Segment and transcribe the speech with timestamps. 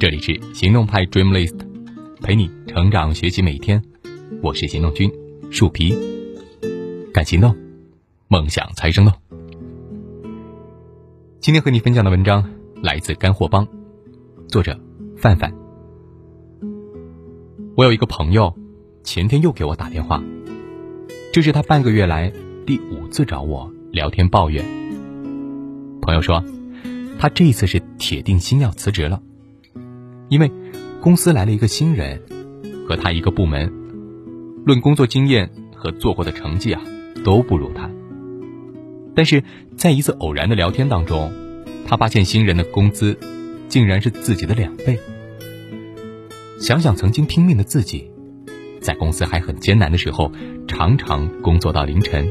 [0.00, 1.56] 这里是行动派 Dream List，
[2.22, 3.82] 陪你成长学习每一天。
[4.40, 5.10] 我是行动君
[5.50, 5.92] 树皮，
[7.12, 7.56] 敢行动，
[8.28, 9.12] 梦想才生动。
[11.40, 12.48] 今天和你分享的文章
[12.80, 13.66] 来自干货帮，
[14.46, 14.78] 作者
[15.16, 15.52] 范范。
[17.76, 18.54] 我有一个朋友，
[19.02, 20.22] 前天又给我打电话，
[21.32, 22.32] 这是他半个月来
[22.64, 24.64] 第五次找我聊天抱怨。
[26.00, 26.44] 朋友说，
[27.18, 29.20] 他这次是铁定心要辞职了。
[30.28, 30.50] 因为
[31.00, 32.20] 公司来了一个新人，
[32.86, 33.72] 和他一个部门，
[34.64, 36.82] 论工作经验和做过的成绩啊，
[37.24, 37.90] 都不如他。
[39.14, 39.42] 但是
[39.76, 41.32] 在一次偶然的聊天当中，
[41.86, 43.18] 他发现新人的工资
[43.68, 44.98] 竟然是自己的两倍。
[46.60, 48.10] 想想曾经拼命的自己，
[48.80, 50.30] 在公司还很艰难的时候，
[50.66, 52.28] 常常工作到凌晨。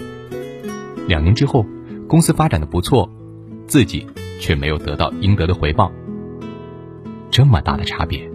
[1.08, 1.66] 两年之后，
[2.08, 3.10] 公司发展的不错，
[3.66, 4.06] 自己
[4.40, 5.92] 却没有得到应得的回报。
[7.38, 8.28] 这么大的差别，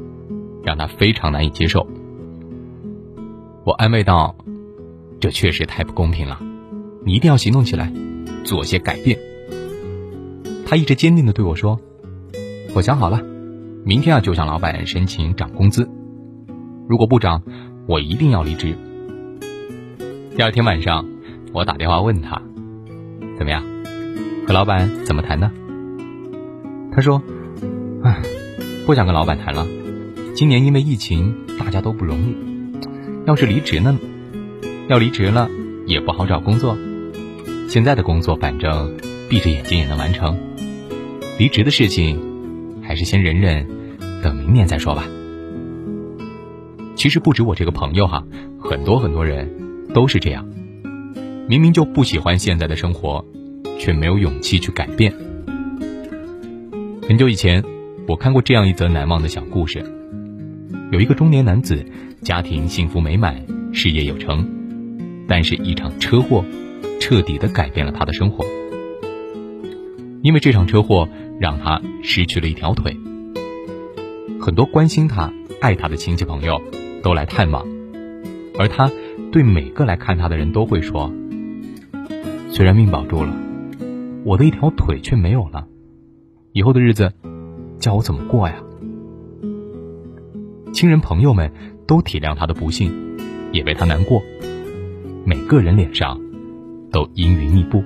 [0.63, 1.89] 让他非常难以接受。
[3.65, 4.37] 我安慰道
[5.19, 6.39] ：“这确实太不公平了，
[7.05, 7.93] 你一定要行动起来，
[8.45, 9.19] 做些改变。”
[10.65, 11.81] 他一直坚定的对我说
[12.77, 13.21] ：“我想好了，
[13.85, 15.91] 明天啊就向老板申请涨工资，
[16.89, 17.43] 如果不涨，
[17.89, 18.73] 我一定要离职。”
[20.37, 21.05] 第二天晚上，
[21.53, 22.41] 我打电话问他
[23.37, 23.65] ：“怎么样？
[24.47, 25.51] 和老板怎么谈的？”
[26.95, 27.21] 他说
[28.05, 28.23] ：“唉。”
[28.85, 29.65] 不想跟老板谈了，
[30.35, 32.37] 今年因为疫情，大家都不容易。
[33.27, 33.97] 要是离职呢？
[34.89, 35.49] 要离职了
[35.87, 36.77] 也不好找工作。
[37.69, 38.97] 现在的工作反正
[39.31, 40.37] 闭着眼睛也能完成。
[41.39, 42.21] 离职的事情，
[42.83, 43.69] 还是先忍忍，
[44.21, 45.05] 等明年再说吧。
[46.97, 48.25] 其实不止我这个朋友哈，
[48.59, 49.49] 很多很多人
[49.95, 50.45] 都是这样。
[51.49, 53.25] 明明就不喜欢现在的生活，
[53.79, 55.15] 却没有勇气去改变。
[57.07, 57.63] 很久以前。
[58.09, 59.85] 我看过这样一则难忘的小故事：
[60.91, 61.87] 有一个中年男子，
[62.21, 64.45] 家庭幸福美满，事业有成，
[65.29, 66.45] 但是一场车祸，
[67.01, 68.45] 彻底的改变了他的生活。
[70.21, 71.09] 因为这场车祸，
[71.39, 72.97] 让他失去了一条腿。
[74.41, 76.61] 很多关心他、爱他的亲戚朋友
[77.05, 77.65] 都来探望，
[78.59, 78.91] 而他
[79.31, 81.13] 对每个来看他的人都会说
[82.51, 83.33] ：“虽然命保住了，
[84.25, 85.69] 我的一条腿却没有了，
[86.53, 87.13] 以后的日子。”
[87.83, 88.63] 叫我怎么过呀？
[90.73, 91.53] 亲人朋友们
[91.85, 93.19] 都体谅他的不幸，
[93.51, 94.23] 也为他难过，
[95.27, 96.21] 每个人脸上
[96.93, 97.83] 都阴云密布。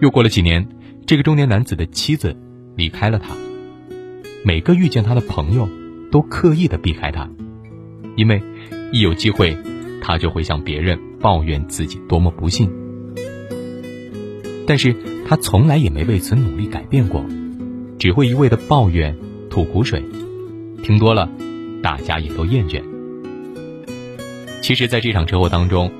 [0.00, 0.68] 又过了几年，
[1.04, 2.36] 这个中年男子的妻子
[2.76, 3.34] 离开了他，
[4.44, 5.68] 每个遇见他的朋友
[6.12, 7.28] 都刻意的避开他，
[8.14, 8.40] 因为
[8.92, 9.58] 一有机会，
[10.00, 12.70] 他就会向别人抱怨自己多么不幸。
[14.64, 14.94] 但是
[15.26, 17.24] 他从来也没为此努力改变过。
[18.04, 19.16] 只会一味的抱怨、
[19.48, 20.04] 吐苦水，
[20.82, 21.26] 听多了，
[21.82, 22.82] 大家也都厌倦。
[24.60, 25.90] 其实，在这场车祸当中，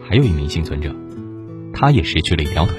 [0.00, 0.94] 还有一名幸存者，
[1.72, 2.76] 他也失去了一条腿。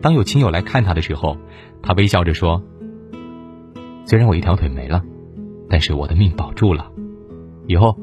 [0.00, 1.36] 当有亲友来看他的时候，
[1.82, 2.62] 他微笑着说
[4.08, 5.04] ：“虽然我一条腿没了，
[5.68, 6.90] 但是我的命保住了，
[7.66, 7.94] 以后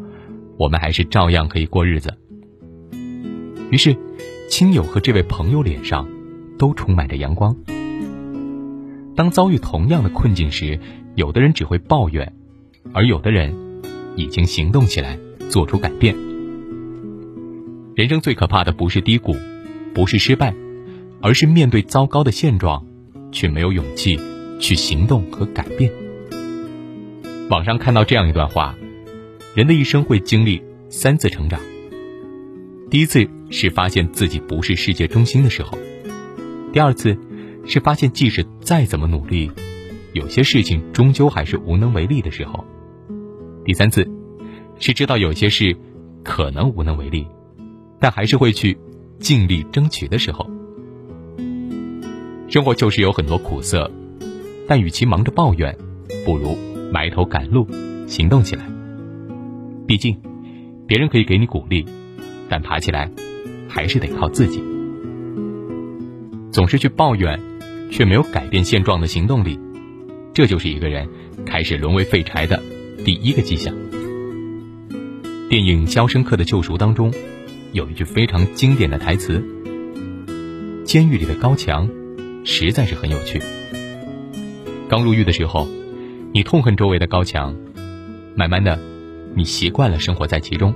[0.59, 2.13] 我们还是照样可以过日子。”
[3.71, 3.97] 于是，
[4.47, 6.07] 亲友和这位朋友脸上
[6.59, 7.57] 都充满着阳光。
[9.21, 10.79] 当遭遇同样的困境时，
[11.13, 12.33] 有的人只会抱怨，
[12.91, 13.55] 而有的人
[14.15, 15.15] 已经行动起来，
[15.47, 16.15] 做出改变。
[17.93, 19.35] 人生最可怕的不是低谷，
[19.93, 20.55] 不是失败，
[21.21, 22.83] 而是面对糟糕的现状，
[23.31, 24.19] 却没有勇气
[24.59, 25.91] 去行动和改变。
[27.51, 28.75] 网上看到这样一段话：
[29.53, 31.59] 人的一生会经历三次成长。
[32.89, 35.77] 第一次是发现自己不是世界中心的时候，
[36.73, 37.15] 第二次。
[37.65, 39.51] 是发现，即使再怎么努力，
[40.13, 42.65] 有些事情终究还是无能为力的时候。
[43.63, 44.09] 第三次，
[44.79, 45.77] 是知道有些事
[46.23, 47.27] 可能无能为力，
[47.99, 48.77] 但还是会去
[49.19, 50.49] 尽力争取的时候。
[52.47, 53.89] 生活就是有很多苦涩，
[54.67, 55.77] 但与其忙着抱怨，
[56.25, 56.57] 不如
[56.91, 57.67] 埋头赶路，
[58.07, 58.65] 行动起来。
[59.87, 60.19] 毕竟，
[60.87, 61.85] 别人可以给你鼓励，
[62.49, 63.09] 但爬起来
[63.69, 64.61] 还是得靠自己。
[66.51, 67.39] 总是去抱怨。
[67.91, 69.59] 却没有改变现状的行动力，
[70.33, 71.07] 这就是一个人
[71.45, 72.59] 开始沦为废柴的
[73.05, 73.75] 第一个迹象。
[75.49, 77.13] 电影《肖申克的救赎》当中，
[77.73, 79.43] 有一句非常经典的台词
[80.85, 81.89] ：“监狱里的高墙，
[82.45, 83.41] 实在是很有趣。
[84.87, 85.67] 刚入狱的时候，
[86.33, 87.53] 你痛恨周围的高墙，
[88.35, 88.79] 慢慢的，
[89.35, 90.73] 你习惯了生活在其中，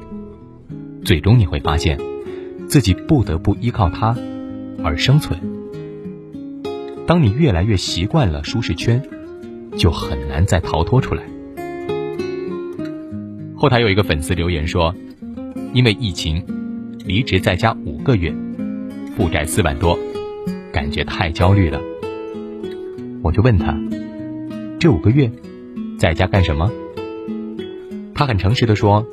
[1.06, 1.98] 最终你会发现，
[2.68, 4.18] 自己不得不依靠它
[4.84, 5.40] 而生存。”
[7.08, 9.02] 当你越来越习惯了舒适圈，
[9.78, 11.24] 就很难再逃脱出来。
[13.56, 14.94] 后台有一个粉丝留言说
[15.74, 16.44] ：“因为疫情，
[17.06, 18.34] 离职在家五个月，
[19.16, 19.98] 负债四万多，
[20.72, 21.80] 感觉太焦虑了。”
[23.22, 23.78] 我就问他
[24.80, 25.32] ：“这五个月
[26.00, 26.72] 在家干什么？”
[28.16, 29.06] 他很诚实的说：“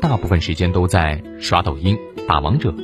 [0.00, 2.74] 大部分时间都在刷抖音、打王者。”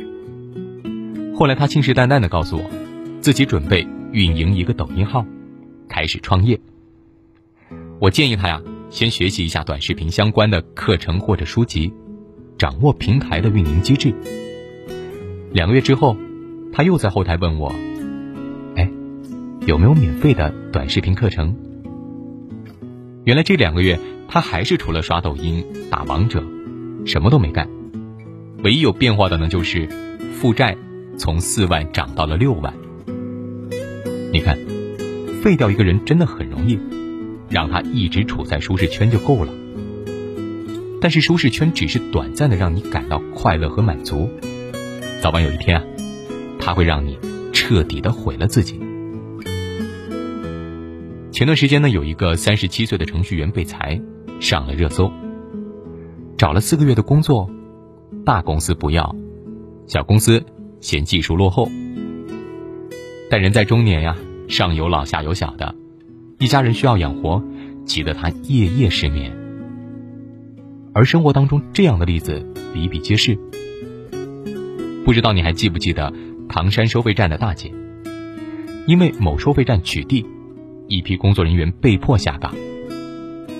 [1.35, 2.71] 后来他信誓旦旦的告诉我，
[3.21, 5.25] 自己准备运营一个抖音号，
[5.89, 6.61] 开始创业。
[7.99, 8.61] 我建议他呀，
[8.91, 11.93] 先学习一下短视频相关的课程或者书籍，
[12.59, 14.15] 掌握平台的运营机制。
[15.53, 16.17] 两个月之后，
[16.73, 17.73] 他又在后台问我
[18.77, 18.91] ：“哎，
[19.67, 21.57] 有没有免费的短视频课程？”
[23.25, 23.99] 原来这两个月
[24.29, 26.45] 他还是除了刷抖音、打王者，
[27.07, 27.69] 什么都没干。
[28.63, 29.89] 唯一有变化的呢，就是
[30.35, 30.77] 负债
[31.17, 32.75] 从四万涨到了六万。
[34.43, 34.59] 看，
[35.43, 36.79] 废掉一个人真的很容易。
[37.49, 39.53] 让他一直处在舒适圈就够了，
[41.03, 44.31] 但是舒适圈只是短暂的，让你感到快乐和满足，
[45.21, 45.85] 早晚有一天啊，
[46.59, 47.19] 它会让你
[47.53, 48.81] 彻底的毁了自己。
[51.31, 54.01] 前段时间呢，有一个三十七岁的程序员被裁，
[54.41, 55.13] 上了热搜。
[56.39, 57.51] 找了四个月的工作，
[58.25, 59.15] 大公司不要，
[59.87, 60.43] 小公司
[60.81, 61.69] 嫌技术落后。
[63.29, 64.17] 但人在中年呀，
[64.49, 65.75] 上有老下有小的。
[66.39, 67.43] 一家人需要养活，
[67.85, 69.37] 急得他夜夜失眠。
[70.93, 73.39] 而生活当中这样的例子比比皆是。
[75.05, 76.13] 不知道你还记不记得
[76.49, 77.73] 唐山收费站的大姐？
[78.87, 80.27] 因为某收费站取缔，
[80.89, 82.55] 一批工作人员被迫下岗。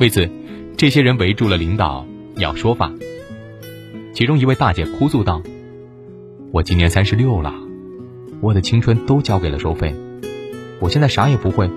[0.01, 0.29] 为此，
[0.77, 2.07] 这些人围住了领导
[2.37, 2.93] 要说法。
[4.13, 5.43] 其中一位大姐哭诉道
[6.53, 7.55] ：“我今年三十六了，
[8.41, 9.95] 我的青春都交给了收费，
[10.83, 11.71] 我现在啥也不会。”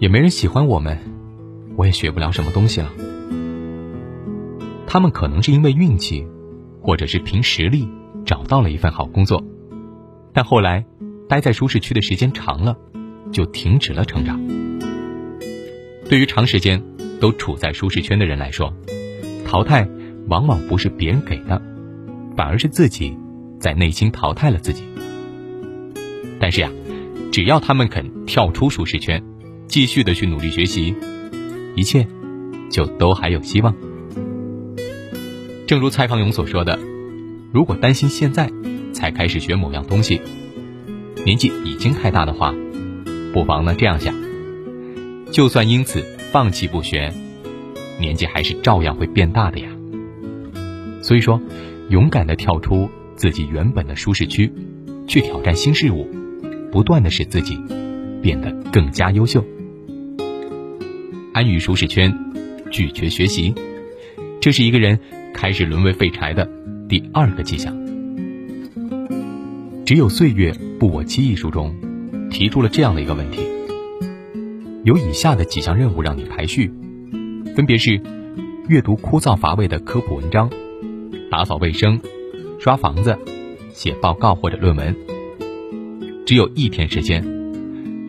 [0.00, 0.96] 也没人喜欢我们，
[1.74, 2.88] 我也学不了什么东西了。
[4.86, 6.24] 他们可能是因为运气，
[6.80, 7.88] 或者是凭实力
[8.24, 9.42] 找到了一份好工作，
[10.32, 10.86] 但后来
[11.28, 12.78] 待在舒适区的时间长了，
[13.32, 14.40] 就停止了成长。
[16.08, 16.80] 对于长时间
[17.20, 18.72] 都处在舒适圈的人来说，
[19.44, 19.88] 淘汰
[20.28, 21.60] 往往不是别人给的，
[22.36, 23.18] 反而是自己
[23.58, 24.84] 在内心淘汰了自己。
[26.38, 26.70] 但是呀，
[27.38, 29.22] 只要他们肯跳出舒适圈。
[29.68, 30.96] 继续的去努力学习，
[31.76, 32.04] 一切
[32.68, 33.76] 就都还有希望。
[35.64, 36.76] 正如蔡康永所说的
[37.54, 38.50] ：“如果担心现在
[38.92, 40.20] 才开始学某样东西，
[41.24, 42.52] 年纪已经太大的话，
[43.32, 44.12] 不妨呢这样想：
[45.30, 46.02] 就算因此
[46.32, 47.12] 放弃不学，
[48.00, 49.68] 年纪还是照样会变大的呀。
[51.02, 51.40] 所以说，
[51.88, 54.52] 勇敢的跳出自己原本的舒适区，
[55.06, 56.08] 去挑战新事物，
[56.70, 57.58] 不断的使自己
[58.22, 59.44] 变得更加优秀。”
[61.32, 62.12] 安于舒适圈，
[62.70, 63.54] 拒绝学习，
[64.40, 64.98] 这是一个人
[65.32, 66.48] 开始沦为废柴的
[66.88, 67.76] 第二个迹象。
[69.84, 71.74] 只有岁月不我欺一书中
[72.30, 73.40] 提出了这样的一个问题：
[74.84, 76.70] 有以下的几项任务让你排序，
[77.54, 78.00] 分别是
[78.68, 80.50] 阅读枯燥乏味的科普文章、
[81.30, 82.00] 打扫卫生、
[82.58, 83.16] 刷房子、
[83.72, 85.07] 写报告或者论文。
[86.28, 87.24] 只有一天时间，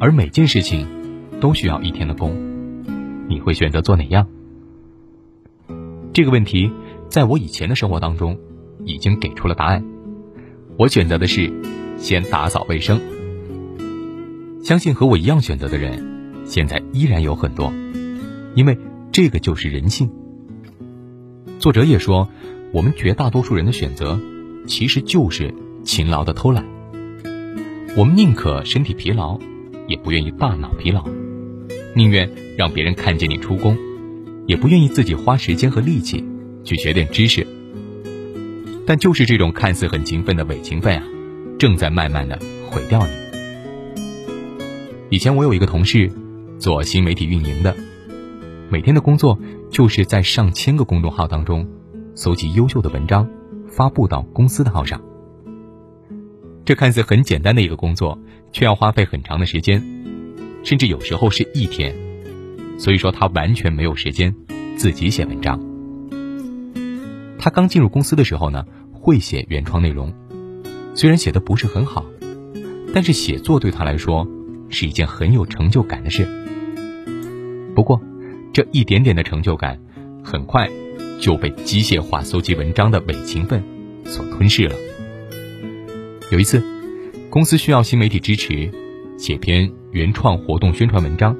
[0.02, 0.86] 而每件事情
[1.40, 2.36] 都需要一天的功。
[3.30, 4.28] 你会选择做哪样？
[6.12, 6.70] 这个问题，
[7.08, 8.38] 在我以前的生活当中，
[8.84, 9.86] 已经给出了答案。
[10.78, 11.50] 我选择的是
[11.98, 13.00] 先打扫卫生。
[14.66, 17.72] 相信和我一样选择的人，现在依然有很多，
[18.54, 18.78] 因为
[19.14, 20.12] 这个就是人性。
[21.58, 22.28] 作者也说，
[22.74, 24.20] 我们绝大多数人的选择，
[24.68, 26.66] 其实就是勤劳的偷懒。
[27.98, 29.40] 我们宁可身体疲劳，
[29.88, 31.04] 也不愿意大脑疲劳。
[31.96, 33.76] 宁愿让别人看见你出工，
[34.46, 36.24] 也不愿意自己花时间和力气
[36.64, 37.46] 去学点知识。
[38.86, 41.04] 但就是这种看似很勤奋的伪勤奋啊，
[41.58, 43.12] 正在慢慢的毁掉你。
[45.10, 46.12] 以前我有一个同事，
[46.60, 47.76] 做新媒体运营的，
[48.70, 49.38] 每天的工作
[49.72, 51.68] 就是在上千个公众号当中，
[52.14, 53.28] 搜集优秀的文章，
[53.68, 55.02] 发布到公司的号上。
[56.70, 58.20] 这看似很简单的一个工作，
[58.52, 59.84] 却要花费很长的时间。
[60.64, 61.96] 甚至有时候是一天，
[62.78, 64.36] 所以说他完全没有时间
[64.78, 65.60] 自己写文章。
[67.40, 70.14] 他刚进入公司的时候呢，会写原创内容，
[70.94, 72.06] 虽然写的不是很好，
[72.94, 74.28] 但是写作对他来说
[74.70, 76.28] 是一件很有成就感的事。
[77.74, 78.00] 不过，
[78.54, 79.80] 这一点点的成就感，
[80.24, 80.70] 很快
[81.20, 83.64] 就被机械化搜集文章的伪勤奋
[84.06, 84.76] 所吞噬了。
[86.32, 86.64] 有一次，
[87.32, 88.72] 公司需要新媒体支持。
[89.18, 91.36] 写篇原创活动宣传文章，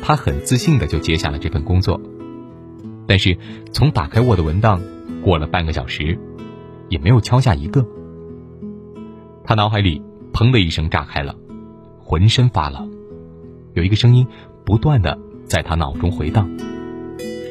[0.00, 2.00] 他很自信的就接下了这份工作。
[3.08, 3.36] 但是
[3.72, 4.80] 从打开 Word 文档，
[5.22, 6.16] 过了半个小时，
[6.88, 7.84] 也没有敲下一个。
[9.42, 10.00] 他脑海里
[10.32, 11.34] 砰的一声炸开了，
[11.98, 12.92] 浑身发冷，
[13.72, 14.24] 有一个声音
[14.64, 16.48] 不断的在他脑中回荡：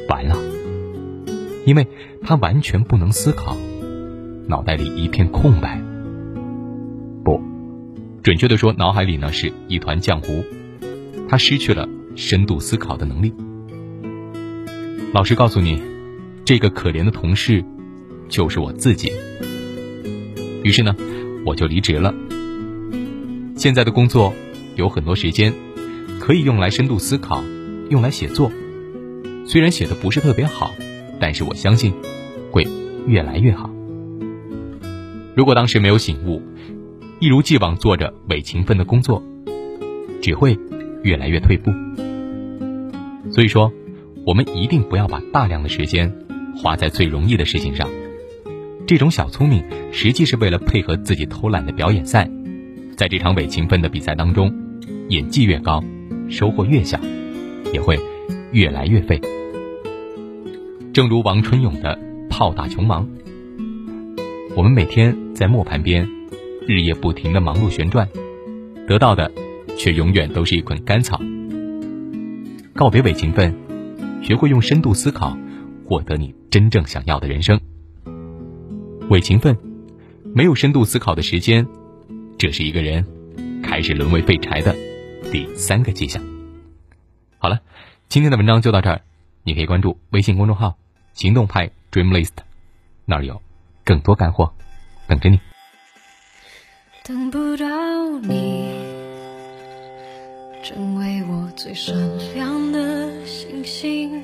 [0.08, 0.38] 完了，
[1.66, 1.86] 因为
[2.22, 3.54] 他完全不能思考，
[4.48, 5.83] 脑袋里一片空白。
[8.24, 10.42] 准确的说，脑海里呢是一团浆糊，
[11.28, 13.34] 他失去了深度思考的能力。
[15.12, 15.78] 老实告诉你，
[16.42, 17.62] 这个可怜的同事，
[18.30, 19.12] 就是我自己。
[20.62, 20.96] 于是呢，
[21.44, 22.14] 我就离职了。
[23.56, 24.32] 现在的工作
[24.74, 25.52] 有很多时间，
[26.18, 27.44] 可以用来深度思考，
[27.90, 28.50] 用来写作。
[29.46, 30.74] 虽然写的不是特别好，
[31.20, 31.92] 但是我相信
[32.50, 32.66] 会
[33.06, 33.68] 越来越好。
[35.36, 36.40] 如果当时没有醒悟，
[37.20, 39.22] 一如既往做着伪勤奋的工作，
[40.20, 40.58] 只会
[41.02, 41.70] 越来越退步。
[43.30, 43.72] 所以说。
[44.26, 46.10] 我们一定不要把大量的时间
[46.56, 47.86] 花在最容易的事情上，
[48.86, 52.26] 这种小聪明实际是为了配合自己偷懒的表演赛，
[52.96, 54.50] 在这场伪勤奋的比赛当中，
[55.10, 55.84] 演技越高，
[56.30, 56.98] 收获越小，
[57.70, 58.00] 也会
[58.52, 59.20] 越来越废。
[60.94, 61.98] 正如王春勇的
[62.30, 63.06] “炮打穷忙”，
[64.56, 66.08] 我们每天在磨盘边
[66.66, 68.08] 日夜不停的忙碌旋转，
[68.86, 69.30] 得到的
[69.76, 71.20] 却永远都是一捆干草。
[72.74, 73.54] 告别伪勤奋。
[74.22, 75.36] 学会用深度思考，
[75.84, 77.60] 获得你真正想要的人生。
[79.10, 79.54] 伪勤奋，
[80.34, 81.68] 没有深度思考的时间，
[82.38, 83.04] 这是一个人
[83.62, 84.74] 开始沦为废柴的
[85.30, 86.24] 第三个迹象。
[87.36, 87.60] 好了，
[88.08, 89.02] 今天的文章就到这儿，
[89.42, 90.78] 你可以关注微信公众号
[91.12, 92.32] “行动派 Dream List”，
[93.04, 93.42] 那儿有
[93.84, 94.54] 更多干货
[95.06, 95.38] 等着你。
[97.06, 97.66] 等不到
[98.22, 98.72] 你，
[100.62, 101.94] 成为我最闪
[102.34, 103.26] 亮的。
[103.26, 104.22] 星星，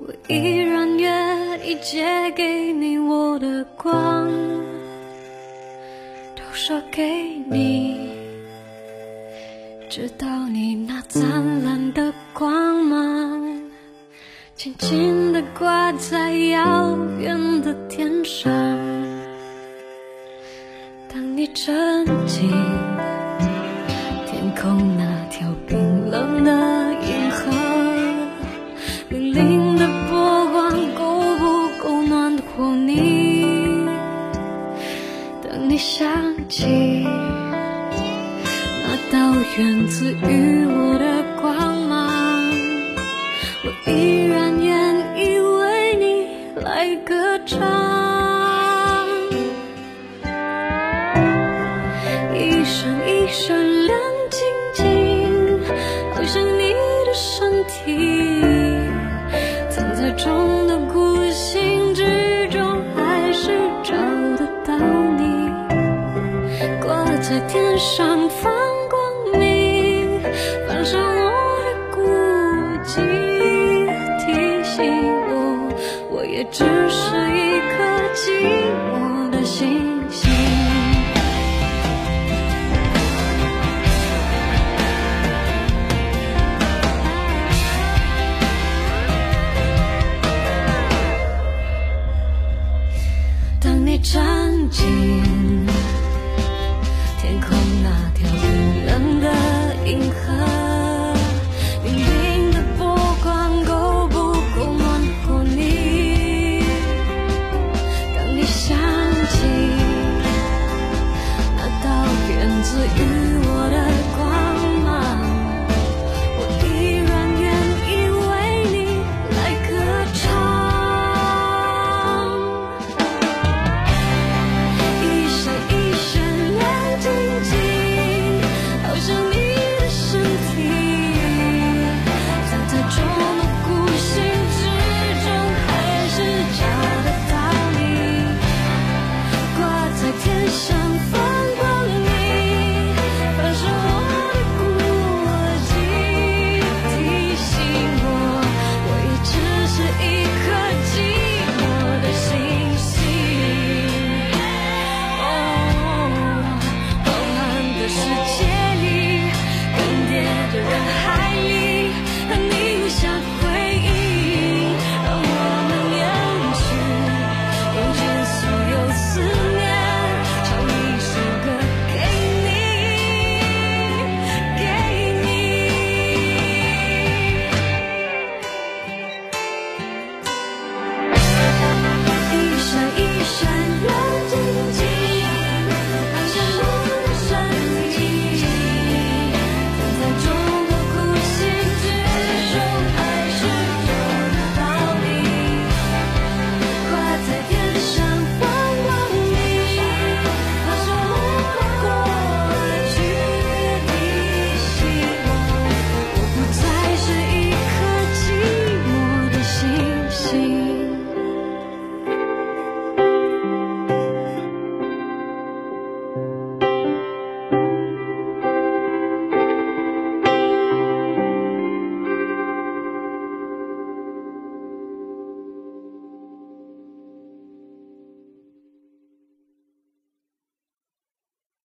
[0.00, 4.28] 我依然愿意借给你我的光，
[6.34, 7.27] 都说给
[24.60, 26.50] 空那条冰冷的
[26.94, 27.52] 银河
[29.08, 33.86] 粼粼的波光够不够暖和你
[35.42, 36.08] 等你想
[36.48, 37.04] 起
[38.82, 42.42] 那道源自于我的光芒
[43.64, 49.06] 我依然愿意为你来歌唱
[52.34, 54.17] 一闪一闪亮
[56.30, 56.74] 是你
[57.06, 58.42] 的身体，
[59.70, 63.50] 藏在众多孤星之中，还是
[63.82, 63.94] 找
[64.36, 64.76] 得到
[65.16, 65.48] 你。
[66.82, 68.28] 挂在天上。
[68.28, 68.57] 放